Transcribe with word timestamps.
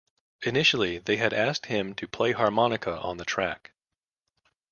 Initially 0.41 0.97
they 0.97 1.17
had 1.17 1.31
asked 1.31 1.67
him 1.67 1.93
to 1.93 2.07
play 2.07 2.31
harmonica 2.31 2.97
on 3.01 3.17
the 3.17 3.23
track. 3.23 3.69